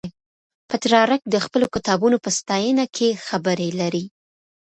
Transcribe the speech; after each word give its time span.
پترارک 0.69 1.21
د 1.29 1.35
خپلو 1.45 1.65
کتابونو 1.75 2.17
په 2.23 2.29
ستاینه 2.37 2.85
کې 2.95 3.09
خبرې 3.27 3.69
لري. 3.79 4.05